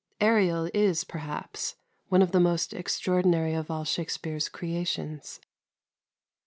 [0.19, 1.75] Ariel is, perhaps,
[2.09, 5.39] one of the most extraordinary of all Shakspere's creations.